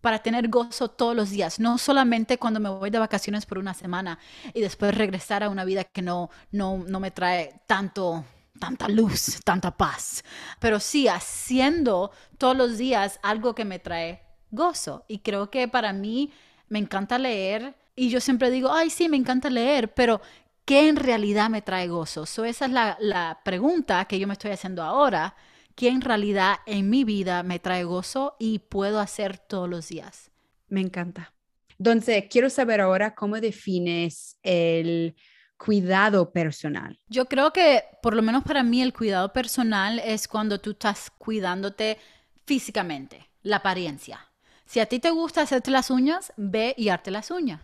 para 0.07 0.21
tener 0.21 0.47
gozo 0.47 0.87
todos 0.87 1.17
los 1.17 1.31
días, 1.31 1.59
no 1.59 1.79
solamente 1.79 2.39
cuando 2.39 2.61
me 2.61 2.69
voy 2.69 2.91
de 2.91 3.01
vacaciones 3.01 3.45
por 3.45 3.59
una 3.59 3.75
semana 3.75 4.21
y 4.55 4.61
después 4.61 4.95
regresar 4.95 5.43
a 5.43 5.49
una 5.49 5.65
vida 5.65 5.83
que 5.83 6.01
no, 6.01 6.31
no, 6.53 6.85
no 6.87 7.01
me 7.01 7.11
trae 7.11 7.61
tanto, 7.67 8.25
tanta 8.61 8.87
luz, 8.89 9.41
tanta 9.45 9.77
paz, 9.77 10.23
pero 10.61 10.79
sí 10.79 11.09
haciendo 11.09 12.13
todos 12.39 12.57
los 12.57 12.79
días 12.79 13.19
algo 13.21 13.57
que 13.57 13.65
me 13.65 13.81
trae 13.81 14.23
gozo. 14.53 15.05
Y 15.09 15.19
creo 15.19 15.51
que 15.51 15.67
para 15.67 15.93
mí 15.93 16.33
me 16.69 16.79
encanta 16.79 17.19
leer 17.19 17.75
y 17.97 18.09
yo 18.09 18.21
siempre 18.21 18.53
digo, 18.53 18.73
ay, 18.73 18.91
sí, 18.91 19.09
me 19.09 19.17
encanta 19.17 19.51
leer, 19.51 19.93
pero 19.93 20.21
¿qué 20.65 20.89
en 20.89 20.95
realidad 20.95 21.51
me 21.51 21.63
trae 21.63 21.89
gozo? 21.89 22.27
So, 22.27 22.45
esa 22.45 22.67
es 22.67 22.71
la, 22.71 22.97
la 23.01 23.41
pregunta 23.45 24.05
que 24.05 24.21
yo 24.21 24.29
me 24.29 24.35
estoy 24.35 24.53
haciendo 24.53 24.85
ahora 24.85 25.35
que 25.77 25.89
en 25.89 26.01
realidad 26.01 26.57
en 26.67 26.91
mi 26.91 27.05
vida 27.05 27.43
me 27.45 27.61
trae 27.61 27.85
gozo 27.85 28.35
y 28.41 28.59
puedo 28.59 28.99
hacer 28.99 29.39
todos 29.39 29.69
los 29.69 29.89
días. 29.89 30.33
Me 30.69 30.81
encanta. 30.81 31.35
Entonces, 31.79 32.25
quiero 32.31 32.51
saber 32.51 32.81
ahora 32.81 33.15
cómo 33.15 33.37
defines 33.37 34.39
el 34.43 35.15
cuidado 35.59 36.33
personal. 36.33 36.99
Yo 37.09 37.27
creo 37.27 37.53
que, 37.53 37.85
por 38.03 38.17
lo 38.17 38.23
menos 38.23 38.43
para 38.43 38.63
mí, 38.63 38.83
el 38.83 38.95
cuidado 38.95 39.33
personal 39.33 40.01
es 40.01 40.27
cuando 40.27 40.59
tú 40.59 40.73
estás 40.73 41.11
cuidándote 41.19 41.99
físicamente, 42.47 43.29
la 43.43 43.57
apariencia. 43.57 44.33
Si 44.65 44.81
a 44.81 44.87
ti 44.87 44.99
te 44.99 45.11
gusta 45.11 45.43
hacerte 45.43 45.71
las 45.71 45.91
uñas, 45.91 46.33
ve 46.37 46.75
y 46.79 46.89
arte 46.89 47.11
las 47.11 47.31
uñas. 47.31 47.61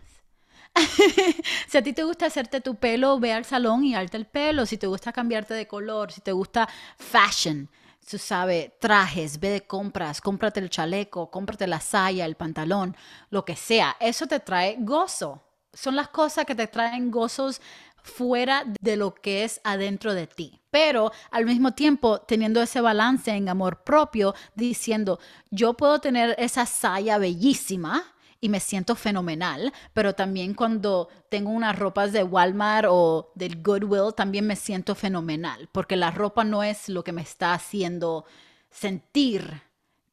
si 1.67 1.77
a 1.77 1.83
ti 1.83 1.93
te 1.93 2.03
gusta 2.03 2.27
hacerte 2.27 2.61
tu 2.61 2.75
pelo, 2.75 3.19
ve 3.19 3.33
al 3.33 3.45
salón 3.45 3.83
y 3.83 3.95
arte 3.95 4.17
el 4.17 4.25
pelo. 4.25 4.65
Si 4.65 4.77
te 4.77 4.87
gusta 4.87 5.11
cambiarte 5.11 5.53
de 5.55 5.67
color, 5.67 6.11
si 6.11 6.21
te 6.21 6.31
gusta 6.31 6.69
fashion, 6.97 7.69
tú 8.09 8.17
sabes, 8.17 8.71
trajes, 8.79 9.39
ve 9.39 9.49
de 9.49 9.61
compras, 9.61 10.21
cómprate 10.21 10.59
el 10.59 10.69
chaleco, 10.69 11.29
cómprate 11.31 11.67
la 11.67 11.79
saya, 11.79 12.25
el 12.25 12.35
pantalón, 12.35 12.95
lo 13.29 13.45
que 13.45 13.55
sea. 13.55 13.95
Eso 13.99 14.27
te 14.27 14.39
trae 14.39 14.77
gozo. 14.79 15.41
Son 15.73 15.95
las 15.95 16.09
cosas 16.09 16.45
que 16.45 16.55
te 16.55 16.67
traen 16.67 17.09
gozos 17.11 17.61
fuera 18.03 18.63
de 18.81 18.97
lo 18.97 19.15
que 19.15 19.43
es 19.43 19.61
adentro 19.63 20.13
de 20.13 20.27
ti. 20.27 20.59
Pero 20.69 21.11
al 21.31 21.45
mismo 21.45 21.71
tiempo 21.73 22.19
teniendo 22.19 22.61
ese 22.61 22.81
balance 22.81 23.31
en 23.31 23.47
amor 23.47 23.83
propio, 23.83 24.35
diciendo, 24.55 25.19
yo 25.49 25.73
puedo 25.73 25.99
tener 25.99 26.35
esa 26.37 26.65
saya 26.65 27.17
bellísima, 27.17 28.12
y 28.43 28.49
me 28.49 28.59
siento 28.59 28.95
fenomenal, 28.95 29.71
pero 29.93 30.15
también 30.15 30.53
cuando 30.53 31.07
tengo 31.29 31.49
unas 31.49 31.79
ropas 31.79 32.11
de 32.11 32.25
Walmart 32.25 32.89
o 32.89 33.31
del 33.35 33.63
Goodwill, 33.63 34.13
también 34.13 34.45
me 34.45 34.57
siento 34.57 34.95
fenomenal, 34.95 35.69
porque 35.71 35.95
la 35.95 36.11
ropa 36.11 36.43
no 36.43 36.61
es 36.61 36.89
lo 36.89 37.05
que 37.05 37.13
me 37.13 37.21
está 37.21 37.53
haciendo 37.53 38.25
sentir 38.69 39.61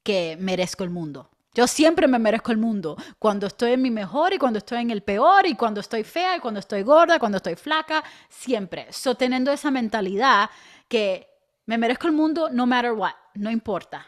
que 0.05 0.37
merezco 0.39 0.85
el 0.85 0.91
mundo. 0.91 1.29
Yo 1.55 1.67
siempre 1.67 2.07
me 2.07 2.21
merezco 2.21 2.53
el 2.53 2.59
mundo, 2.59 2.97
cuando 3.19 3.49
estoy 3.49 3.73
en 3.73 3.83
mi 3.83 3.91
mejor 3.91 4.33
y 4.33 4.39
cuando 4.39 4.59
estoy 4.59 4.79
en 4.79 4.93
el 4.93 5.03
peor 5.03 5.45
y 5.49 5.57
cuando 5.57 5.81
estoy 5.81 6.05
fea 6.05 6.37
y 6.37 6.41
cuando 6.41 6.61
estoy 6.61 6.85
gorda, 6.85 7.19
cuando 7.19 7.39
estoy 7.39 7.57
flaca, 7.57 8.05
siempre. 8.29 8.93
So, 8.93 9.17
teniendo 9.17 9.51
esa 9.51 9.73
mentalidad 9.73 10.51
que 10.87 11.27
me 11.67 11.79
merezco 11.79 12.07
el 12.07 12.13
mundo 12.13 12.49
no 12.49 12.65
matter 12.65 12.93
what, 12.93 13.15
no 13.35 13.51
importa, 13.51 14.07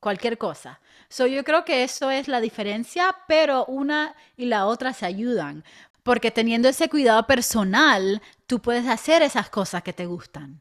cualquier 0.00 0.38
cosa. 0.38 0.80
So, 1.08 1.26
yo 1.26 1.44
creo 1.44 1.64
que 1.64 1.84
eso 1.84 2.10
es 2.10 2.28
la 2.28 2.40
diferencia, 2.40 3.16
pero 3.26 3.64
una 3.66 4.14
y 4.36 4.46
la 4.46 4.66
otra 4.66 4.92
se 4.92 5.06
ayudan, 5.06 5.64
porque 6.02 6.30
teniendo 6.30 6.68
ese 6.68 6.88
cuidado 6.88 7.26
personal, 7.26 8.22
tú 8.46 8.60
puedes 8.60 8.86
hacer 8.86 9.22
esas 9.22 9.50
cosas 9.50 9.82
que 9.82 9.92
te 9.92 10.06
gustan. 10.06 10.60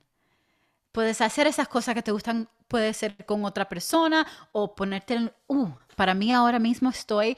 Puedes 0.92 1.22
hacer 1.22 1.48
esas 1.48 1.68
cosas 1.68 1.96
que 1.96 2.02
te 2.02 2.12
gustan, 2.12 2.50
puede 2.68 2.94
ser 2.94 3.26
con 3.26 3.46
otra 3.46 3.70
persona 3.70 4.26
o 4.52 4.76
ponerte, 4.76 5.32
uh, 5.48 5.70
para 5.96 6.14
mí 6.14 6.34
ahora 6.34 6.60
mismo 6.60 6.90
estoy 6.90 7.38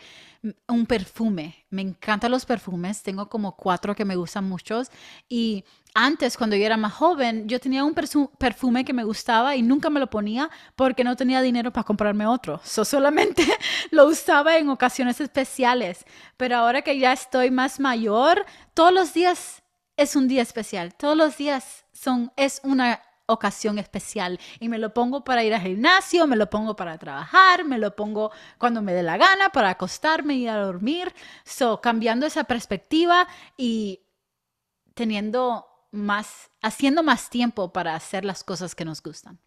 un 0.67 0.85
perfume. 0.85 1.65
Me 1.69 1.81
encantan 1.81 2.31
los 2.31 2.45
perfumes. 2.45 3.03
Tengo 3.03 3.29
como 3.29 3.55
cuatro 3.55 3.95
que 3.95 4.05
me 4.05 4.15
gustan 4.15 4.45
muchos. 4.47 4.89
Y 5.27 5.65
antes, 5.93 6.37
cuando 6.37 6.55
yo 6.55 6.65
era 6.65 6.77
más 6.77 6.93
joven, 6.93 7.47
yo 7.47 7.59
tenía 7.59 7.83
un 7.83 7.93
perfume 7.93 8.85
que 8.85 8.93
me 8.93 9.03
gustaba 9.03 9.55
y 9.55 9.61
nunca 9.61 9.89
me 9.89 9.99
lo 9.99 10.09
ponía 10.09 10.49
porque 10.75 11.03
no 11.03 11.15
tenía 11.15 11.41
dinero 11.41 11.73
para 11.73 11.83
comprarme 11.83 12.27
otro. 12.27 12.61
So, 12.63 12.85
solamente 12.85 13.43
lo 13.91 14.05
usaba 14.05 14.57
en 14.57 14.69
ocasiones 14.69 15.19
especiales. 15.19 16.05
Pero 16.37 16.57
ahora 16.57 16.81
que 16.81 16.97
ya 16.99 17.11
estoy 17.11 17.51
más 17.51 17.79
mayor, 17.79 18.45
todos 18.73 18.93
los 18.93 19.13
días 19.13 19.63
es 19.97 20.15
un 20.15 20.27
día 20.27 20.41
especial. 20.41 20.93
Todos 20.93 21.17
los 21.17 21.37
días 21.37 21.85
son, 21.91 22.31
es 22.35 22.61
una 22.63 23.01
ocasión 23.25 23.77
especial 23.77 24.39
y 24.59 24.69
me 24.69 24.79
lo 24.79 24.93
pongo 24.93 25.23
para 25.23 25.43
ir 25.43 25.53
al 25.53 25.61
gimnasio, 25.61 26.25
me 26.25 26.35
lo 26.35 26.49
pongo 26.49 26.75
para 26.75 26.97
trabajar, 26.97 27.63
me 27.63 27.77
lo 27.77 27.95
pongo 27.95 28.31
cuando 28.57 28.81
me 28.81 28.93
dé 28.93 29.03
la 29.03 29.17
gana, 29.17 29.49
para 29.49 29.69
acostarme 29.69 30.35
y 30.35 30.47
a 30.47 30.57
dormir. 30.57 31.13
So, 31.43 31.81
cambiando 31.81 32.25
esa 32.25 32.43
perspectiva 32.45 33.27
y 33.55 34.01
teniendo 34.93 35.68
más, 35.91 36.51
haciendo 36.61 37.03
más 37.03 37.29
tiempo 37.29 37.73
para 37.73 37.95
hacer 37.95 38.25
las 38.25 38.43
cosas 38.43 38.75
que 38.75 38.85
nos 38.85 39.01
gustan. 39.01 39.39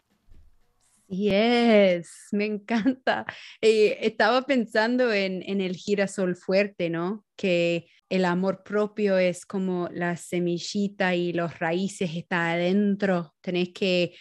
Yes, 1.07 2.27
me 2.31 2.45
encanta. 2.45 3.25
Eh, 3.61 3.97
estaba 4.01 4.41
pensando 4.43 5.13
en, 5.13 5.43
en, 5.43 5.61
el 5.61 5.75
girasol 5.75 6.35
fuerte, 6.35 6.89
¿no? 6.89 7.25
Que 7.35 7.87
el 8.09 8.25
amor 8.25 8.63
propio 8.63 9.17
es 9.17 9.45
como 9.45 9.89
la 9.91 10.17
semillita 10.17 11.15
y 11.15 11.33
los 11.33 11.59
raíces 11.59 12.11
está 12.15 12.51
adentro. 12.51 13.35
Tenés 13.41 13.69
que 13.73 14.15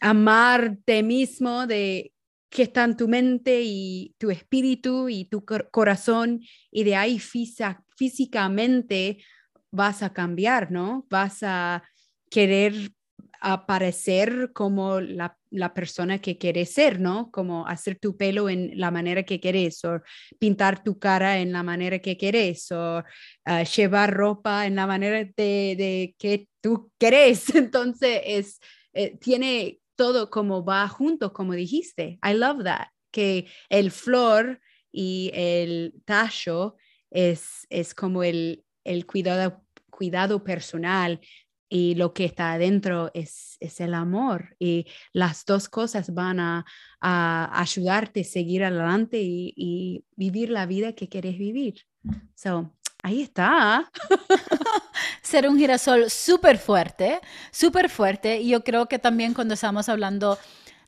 amarte 0.00 1.02
mismo 1.02 1.66
de 1.66 2.14
que 2.54 2.62
está 2.62 2.84
en 2.84 2.96
tu 2.96 3.08
mente 3.08 3.62
y 3.64 4.14
tu 4.18 4.30
espíritu 4.30 5.08
y 5.08 5.24
tu 5.24 5.44
corazón 5.44 6.40
y 6.70 6.84
de 6.84 6.94
ahí 6.94 7.18
físicamente 7.18 9.18
vas 9.74 10.02
a 10.02 10.12
cambiar, 10.12 10.70
¿no? 10.70 11.06
Vas 11.10 11.42
a 11.42 11.82
querer 12.30 12.92
aparecer 13.40 14.52
como 14.54 15.00
la, 15.00 15.36
persona 15.74 16.18
que 16.18 16.38
quieres 16.38 16.72
ser, 16.72 16.98
¿no? 16.98 17.30
Como 17.30 17.66
hacer 17.66 17.98
tu 17.98 18.16
pelo 18.16 18.48
en 18.48 18.72
la 18.78 18.90
manera 18.90 19.22
que 19.24 19.38
quieres 19.38 19.84
o 19.84 20.00
pintar 20.38 20.82
tu 20.82 20.98
cara 20.98 21.38
en 21.38 21.52
la 21.52 21.62
manera 21.62 21.98
que 21.98 22.16
quieres 22.16 22.72
o 22.72 23.04
ah, 23.44 23.62
llevar 23.62 24.14
ropa 24.14 24.66
en 24.66 24.74
la 24.74 24.86
manera 24.86 25.18
de, 25.36 26.14
que 26.18 26.48
tú 26.60 26.90
querés. 26.98 27.54
Entonces, 27.54 28.20
es, 28.24 28.60
eh, 28.94 29.16
tiene 29.18 29.80
todo 29.94 30.30
como 30.30 30.64
va 30.64 30.88
junto, 30.88 31.32
como 31.32 31.52
dijiste. 31.52 32.18
I 32.24 32.34
love 32.34 32.64
that, 32.64 32.88
que 33.12 33.46
el 33.68 33.90
flor 33.90 34.60
y 34.90 35.30
el 35.34 35.94
tallo 36.04 36.76
es, 37.10 37.66
es 37.68 37.94
como 37.94 38.24
el, 38.24 38.64
el 38.84 39.06
cuidado, 39.06 39.63
cuidado 39.94 40.42
personal 40.42 41.20
y 41.68 41.94
lo 41.94 42.12
que 42.12 42.24
está 42.24 42.52
adentro 42.52 43.10
es, 43.14 43.56
es 43.60 43.80
el 43.80 43.94
amor 43.94 44.54
y 44.58 44.86
las 45.12 45.44
dos 45.44 45.68
cosas 45.68 46.12
van 46.12 46.38
a, 46.38 46.64
a 47.00 47.60
ayudarte 47.60 48.20
a 48.20 48.24
seguir 48.24 48.64
adelante 48.64 49.18
y, 49.20 50.04
vivir 50.16 50.50
la 50.50 50.66
vida 50.66 50.92
que 50.92 51.08
quieres 51.08 51.36
vivir. 51.36 51.86
So, 52.34 52.72
ahí 53.02 53.22
está. 53.22 53.90
Ser 55.22 55.48
un 55.48 55.58
girasol 55.58 56.10
súper 56.10 56.58
fuerte, 56.58 57.20
súper 57.50 57.90
fuerte. 57.90 58.40
Y 58.40 58.50
yo 58.50 58.62
creo 58.62 58.86
que 58.86 58.98
también 58.98 59.34
cuando 59.34 59.54
estamos 59.54 59.88
hablando 59.88 60.38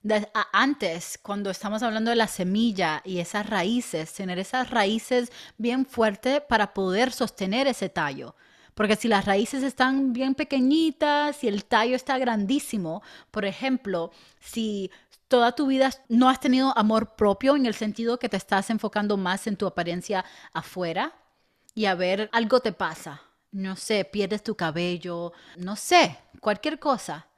de, 0.02 0.28
antes, 0.52 1.18
cuando 1.20 1.50
estamos 1.50 1.82
hablando 1.82 2.10
de 2.10 2.16
la 2.16 2.28
semilla 2.28 3.02
y 3.04 3.18
esas 3.18 3.50
raíces, 3.50 4.12
tener 4.12 4.38
esas 4.38 4.70
raíces 4.70 5.32
bien 5.58 5.84
fuertes 5.84 6.40
para 6.48 6.72
poder 6.72 7.10
sostener 7.10 7.66
ese 7.66 7.88
tallo. 7.88 8.36
Porque 8.76 8.94
si 8.94 9.08
las 9.08 9.24
raíces 9.24 9.62
están 9.62 10.12
bien 10.12 10.34
pequeñitas 10.34 11.42
y 11.42 11.48
el 11.48 11.64
tallo 11.64 11.96
está 11.96 12.18
grandísimo, 12.18 13.02
por 13.30 13.46
ejemplo, 13.46 14.10
si 14.38 14.90
toda 15.28 15.52
tu 15.52 15.66
vida 15.66 15.90
no 16.10 16.28
has 16.28 16.40
tenido 16.40 16.76
amor 16.76 17.16
propio 17.16 17.56
en 17.56 17.64
el 17.64 17.72
sentido 17.72 18.18
que 18.18 18.28
te 18.28 18.36
estás 18.36 18.68
enfocando 18.68 19.16
más 19.16 19.46
en 19.46 19.56
tu 19.56 19.66
apariencia 19.66 20.26
afuera 20.52 21.14
y 21.74 21.86
a 21.86 21.94
ver, 21.94 22.28
algo 22.34 22.60
te 22.60 22.72
pasa, 22.72 23.22
no 23.50 23.76
sé, 23.76 24.04
pierdes 24.04 24.42
tu 24.42 24.54
cabello, 24.54 25.32
no 25.56 25.74
sé, 25.74 26.18
cualquier 26.40 26.78
cosa. 26.78 27.28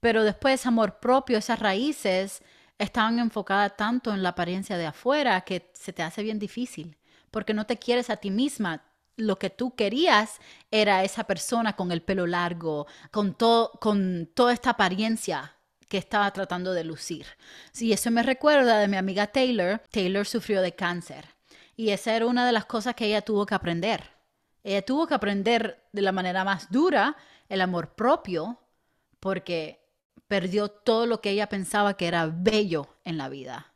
Pero 0.00 0.24
después 0.24 0.64
amor 0.64 0.98
propio, 0.98 1.36
esas 1.36 1.58
raíces 1.58 2.42
están 2.78 3.18
enfocadas 3.18 3.76
tanto 3.76 4.14
en 4.14 4.22
la 4.22 4.30
apariencia 4.30 4.78
de 4.78 4.86
afuera 4.86 5.42
que 5.42 5.70
se 5.74 5.92
te 5.92 6.02
hace 6.02 6.22
bien 6.22 6.38
difícil, 6.38 6.96
porque 7.30 7.52
no 7.52 7.66
te 7.66 7.76
quieres 7.76 8.08
a 8.08 8.16
ti 8.16 8.30
misma, 8.30 8.82
lo 9.16 9.38
que 9.38 9.50
tú 9.50 9.74
querías 9.74 10.38
era 10.70 11.02
esa 11.04 11.24
persona 11.24 11.74
con 11.74 11.90
el 11.92 12.02
pelo 12.02 12.26
largo, 12.26 12.86
con, 13.10 13.36
con 13.80 14.30
toda 14.34 14.52
esta 14.52 14.70
apariencia 14.70 15.56
que 15.88 15.98
estaba 15.98 16.30
tratando 16.32 16.72
de 16.72 16.84
lucir. 16.84 17.26
Sí, 17.72 17.92
eso 17.92 18.10
me 18.10 18.22
recuerda 18.22 18.78
de 18.78 18.88
mi 18.88 18.96
amiga 18.96 19.28
Taylor. 19.28 19.80
Taylor 19.90 20.26
sufrió 20.26 20.60
de 20.60 20.74
cáncer 20.74 21.36
y 21.76 21.90
esa 21.90 22.14
era 22.14 22.26
una 22.26 22.46
de 22.46 22.52
las 22.52 22.66
cosas 22.66 22.94
que 22.94 23.06
ella 23.06 23.22
tuvo 23.22 23.46
que 23.46 23.54
aprender. 23.54 24.02
Ella 24.64 24.82
tuvo 24.82 25.06
que 25.06 25.14
aprender 25.14 25.84
de 25.92 26.02
la 26.02 26.12
manera 26.12 26.44
más 26.44 26.70
dura 26.70 27.16
el 27.48 27.60
amor 27.60 27.94
propio 27.94 28.60
porque 29.20 29.84
perdió 30.26 30.68
todo 30.68 31.06
lo 31.06 31.20
que 31.20 31.30
ella 31.30 31.48
pensaba 31.48 31.96
que 31.96 32.08
era 32.08 32.26
bello 32.26 32.96
en 33.04 33.16
la 33.16 33.28
vida 33.28 33.75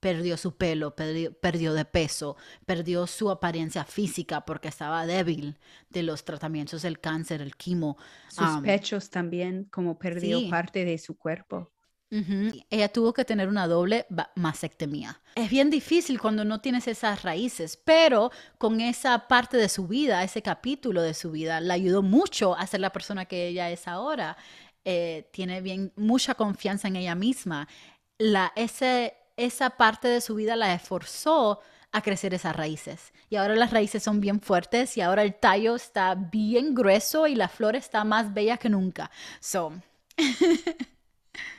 perdió 0.00 0.36
su 0.36 0.56
pelo, 0.56 0.94
perdió, 0.94 1.74
de 1.74 1.84
peso, 1.84 2.36
perdió 2.66 3.06
su 3.06 3.30
apariencia 3.30 3.84
física 3.84 4.42
porque 4.42 4.68
estaba 4.68 5.06
débil 5.06 5.58
de 5.90 6.02
los 6.02 6.24
tratamientos 6.24 6.82
del 6.82 7.00
cáncer, 7.00 7.42
el 7.42 7.56
quimo. 7.56 7.96
Sus 8.28 8.60
pechos 8.62 9.10
también, 9.10 9.64
como 9.64 9.98
perdió 9.98 10.48
parte 10.50 10.84
de 10.84 10.98
su 10.98 11.16
cuerpo. 11.16 11.72
Ella 12.10 12.88
tuvo 12.88 13.12
que 13.12 13.24
tener 13.24 13.48
una 13.48 13.66
doble 13.66 14.06
mastectomía. 14.34 15.20
Es 15.34 15.50
bien 15.50 15.68
difícil 15.68 16.18
cuando 16.18 16.42
no 16.42 16.60
tienes 16.60 16.88
esas 16.88 17.22
raíces, 17.22 17.76
pero 17.76 18.30
con 18.56 18.80
esa 18.80 19.28
parte 19.28 19.58
de 19.58 19.68
su 19.68 19.86
vida, 19.86 20.24
ese 20.24 20.40
capítulo 20.40 21.02
de 21.02 21.12
su 21.12 21.30
vida, 21.30 21.60
le 21.60 21.72
ayudó 21.74 22.02
mucho 22.02 22.56
a 22.56 22.66
ser 22.66 22.80
la 22.80 22.92
persona 22.92 23.26
que 23.26 23.48
ella 23.48 23.70
es 23.70 23.86
ahora. 23.86 24.38
Eh, 24.86 25.28
tiene 25.32 25.60
bien 25.60 25.92
mucha 25.96 26.34
confianza 26.34 26.88
en 26.88 26.96
ella 26.96 27.14
misma. 27.14 27.68
La, 28.16 28.52
ese, 28.56 29.14
esa 29.38 29.70
parte 29.70 30.08
de 30.08 30.20
su 30.20 30.34
vida 30.34 30.56
la 30.56 30.74
esforzó 30.74 31.60
a 31.92 32.02
crecer 32.02 32.34
esas 32.34 32.54
raíces. 32.54 33.14
Y 33.30 33.36
ahora 33.36 33.54
las 33.54 33.72
raíces 33.72 34.02
son 34.02 34.20
bien 34.20 34.40
fuertes 34.40 34.96
y 34.96 35.00
ahora 35.00 35.22
el 35.22 35.34
tallo 35.34 35.76
está 35.76 36.14
bien 36.14 36.74
grueso 36.74 37.26
y 37.26 37.34
la 37.34 37.48
flor 37.48 37.76
está 37.76 38.04
más 38.04 38.34
bella 38.34 38.58
que 38.58 38.68
nunca. 38.68 39.10
So. 39.40 39.72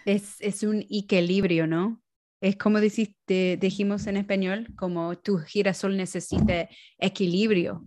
es, 0.05 0.63
un 0.63 0.85
equilibrio, 0.89 1.65
¿no? 1.65 2.01
Es 2.41 2.57
como 2.57 2.79
dijiste, 2.79 3.57
dijimos 3.59 4.07
en 4.07 4.17
español, 4.17 4.67
como 4.77 5.17
tu 5.17 5.39
girasol 5.39 5.97
necesita 5.97 6.69
equilibrio. 6.97 7.85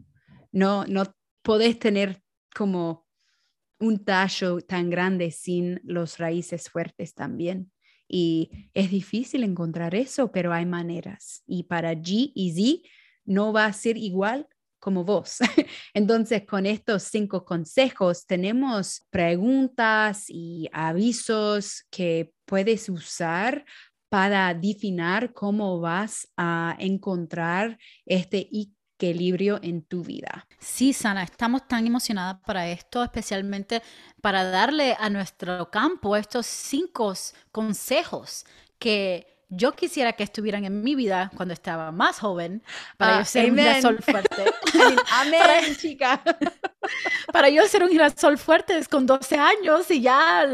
No, 0.51 0.85
no 0.87 1.15
podés 1.43 1.79
tener 1.79 2.23
como 2.55 3.07
un 3.79 4.05
tallo 4.05 4.61
tan 4.61 4.91
grande 4.91 5.31
sin 5.31 5.81
los 5.85 6.19
raíces 6.19 6.69
fuertes 6.71 7.15
también. 7.15 7.73
Y 8.09 8.69
es 8.75 8.91
difícil 8.91 9.45
encontrar 9.45 9.95
eso, 9.95 10.31
pero 10.33 10.53
hay 10.53 10.67
maneras. 10.67 11.43
Y 11.47 11.65
para 11.65 11.93
G 11.95 12.33
y 12.35 12.53
Z 12.83 12.89
no 13.25 13.53
va 13.53 13.67
a 13.67 13.73
ser 13.73 13.97
igual 13.97 14.49
como 14.79 15.05
vos. 15.05 15.39
Entonces, 15.95 16.45
con 16.45 16.67
estos 16.67 17.05
cinco 17.05 17.45
consejos, 17.45 18.27
tenemos 18.27 19.07
preguntas 19.11 20.25
y 20.29 20.69
avisos 20.73 21.87
que 21.91 22.33
puedes 22.45 22.89
usar 22.89 23.65
para 24.09 24.53
definir 24.53 25.33
cómo 25.33 25.81
vas 25.81 26.29
a 26.37 26.77
encontrar 26.79 27.79
este 28.05 28.49
equilibrio 29.11 29.59
en 29.63 29.83
tu 29.83 30.03
vida. 30.03 30.47
Sí, 30.59 30.93
Sana, 30.93 31.25
estamos 31.25 31.67
tan 31.67 31.87
emocionadas 31.87 32.37
para 32.45 32.69
esto, 32.69 33.03
especialmente 33.03 33.83
para 34.21 34.45
darle 34.45 34.97
a 34.99 35.11
nuestro 35.11 35.71
campo 35.71 36.17
estos 36.17 36.47
cinco 36.47 37.13
consejos 37.51 38.45
que 38.79 39.27
yo 39.55 39.73
quisiera 39.73 40.15
que 40.15 40.23
estuvieran 40.23 40.65
en 40.65 40.83
mi 40.83 40.95
vida 40.95 41.31
cuando 41.37 41.53
estaba 41.53 41.93
más 41.93 42.21
joven 42.21 42.63
para 42.97 43.17
yo 43.17 43.21
ah, 43.21 43.25
ser 43.25 43.51
un 43.51 43.59
girasol 43.59 44.03
fuerte. 44.03 44.45
Amén, 45.11 45.41
para, 45.41 45.75
chica. 45.77 46.23
para 47.33 47.51
yo 47.51 47.67
ser 47.69 47.83
un 47.83 47.91
girasol 47.91 48.39
fuerte 48.39 48.81
con 48.87 49.05
12 49.05 49.37
años 49.37 49.91
y 49.91 50.01
ya 50.01 50.47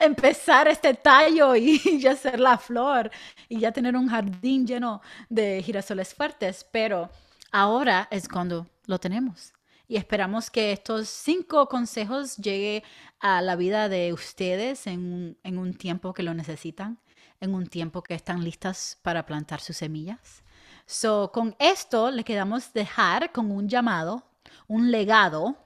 empezar 0.00 0.68
este 0.68 0.92
tallo 0.92 1.56
y 1.56 1.98
ya 1.98 2.14
ser 2.16 2.38
la 2.38 2.58
flor 2.58 3.10
y 3.48 3.60
ya 3.60 3.72
tener 3.72 3.96
un 3.96 4.08
jardín 4.08 4.66
lleno 4.66 5.00
de 5.30 5.62
girasoles 5.62 6.12
fuertes, 6.12 6.66
pero 6.70 7.08
ahora 7.54 8.08
es 8.10 8.28
cuando 8.28 8.66
lo 8.86 8.98
tenemos. 8.98 9.52
Y 9.86 9.96
esperamos 9.96 10.50
que 10.50 10.72
estos 10.72 11.08
cinco 11.08 11.68
consejos 11.68 12.36
lleguen 12.36 12.82
a 13.20 13.40
la 13.42 13.54
vida 13.54 13.88
de 13.88 14.12
ustedes 14.12 14.88
en 14.88 15.38
un, 15.44 15.74
tiempo 15.74 16.12
que 16.14 16.24
lo 16.24 16.34
necesitan, 16.34 16.98
en 17.40 17.54
un 17.54 17.68
tiempo 17.68 18.02
que 18.02 18.14
están 18.14 18.42
listas 18.42 18.98
para 19.02 19.24
plantar 19.24 19.60
sus 19.60 19.76
semillas. 19.76 20.42
So, 20.86 21.30
con 21.32 21.54
esto 21.60 22.10
le 22.10 22.24
quedamos 22.24 22.72
dejar 22.72 23.30
con 23.30 23.52
un 23.52 23.68
llamado, 23.68 24.24
un 24.66 24.90
legado 24.90 25.56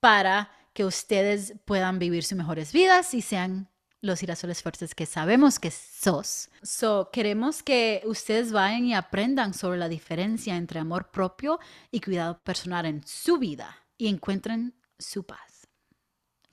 para 0.00 0.50
que 0.72 0.86
ustedes 0.86 1.54
puedan 1.66 1.98
vivir 1.98 2.24
sus 2.24 2.38
mejores 2.38 2.72
vidas 2.72 3.12
y 3.12 3.20
sean 3.20 3.68
los 4.02 4.20
girasoles 4.20 4.62
fuertes 4.62 4.94
que 4.94 5.06
sabemos 5.06 5.58
que 5.58 5.70
sos. 5.70 6.48
So, 6.62 7.10
queremos 7.12 7.62
que 7.62 8.02
ustedes 8.06 8.52
vayan 8.52 8.84
y 8.84 8.94
aprendan 8.94 9.54
sobre 9.54 9.78
la 9.78 9.88
diferencia 9.88 10.56
entre 10.56 10.80
amor 10.80 11.10
propio 11.10 11.58
y 11.90 12.00
cuidado 12.00 12.38
personal 12.42 12.86
en 12.86 13.06
su 13.06 13.38
vida 13.38 13.76
y 13.98 14.08
encuentren 14.08 14.74
su 14.98 15.24
paz. 15.24 15.68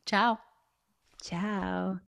Chao. 0.05 0.39
Chao. 1.21 2.06